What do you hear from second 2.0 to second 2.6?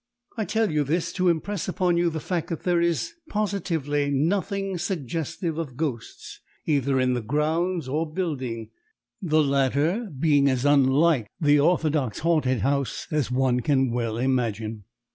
the fact